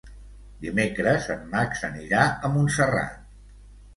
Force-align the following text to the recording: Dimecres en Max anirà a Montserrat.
Dimecres 0.61 1.27
en 1.33 1.43
Max 1.51 1.85
anirà 1.89 2.23
a 2.49 2.53
Montserrat. 2.57 3.23